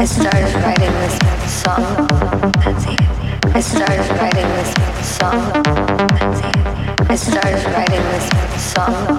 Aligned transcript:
I 0.00 0.04
started 0.06 0.54
writing 0.62 0.92
this 0.94 1.62
song. 1.62 2.08
I 3.54 3.60
started 3.60 4.08
writing 4.16 4.48
this 4.56 4.72
song. 5.18 5.52
I 7.06 7.16
started 7.16 7.62
writing 7.66 8.02
this 8.08 8.26
song. 8.72 9.18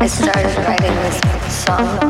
I 0.00 0.06
started 0.06 0.56
writing 0.64 0.94
this 1.02 1.20
song. 1.52 2.05